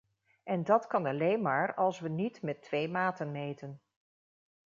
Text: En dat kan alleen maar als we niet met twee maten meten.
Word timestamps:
En 0.43 0.63
dat 0.63 0.87
kan 0.87 1.05
alleen 1.05 1.41
maar 1.41 1.73
als 1.75 1.99
we 1.99 2.09
niet 2.09 2.41
met 2.41 2.61
twee 2.61 2.87
maten 2.87 3.31
meten. 3.31 3.81